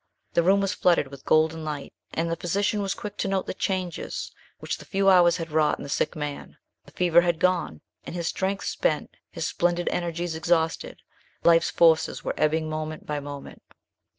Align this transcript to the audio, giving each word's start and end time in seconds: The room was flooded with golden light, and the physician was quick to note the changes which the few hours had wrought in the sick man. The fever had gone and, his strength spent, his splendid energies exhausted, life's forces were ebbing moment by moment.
The 0.33 0.41
room 0.41 0.61
was 0.61 0.73
flooded 0.73 1.09
with 1.09 1.25
golden 1.25 1.63
light, 1.63 1.93
and 2.11 2.27
the 2.31 2.35
physician 2.35 2.81
was 2.81 2.95
quick 2.95 3.17
to 3.17 3.27
note 3.27 3.45
the 3.45 3.53
changes 3.53 4.31
which 4.57 4.79
the 4.79 4.83
few 4.85 5.09
hours 5.11 5.37
had 5.37 5.51
wrought 5.51 5.77
in 5.77 5.83
the 5.83 5.89
sick 5.89 6.15
man. 6.15 6.57
The 6.85 6.91
fever 6.91 7.21
had 7.21 7.37
gone 7.37 7.81
and, 8.03 8.15
his 8.15 8.27
strength 8.29 8.65
spent, 8.65 9.11
his 9.29 9.45
splendid 9.45 9.87
energies 9.89 10.33
exhausted, 10.33 11.03
life's 11.43 11.69
forces 11.69 12.23
were 12.23 12.33
ebbing 12.35 12.67
moment 12.67 13.05
by 13.05 13.19
moment. 13.19 13.61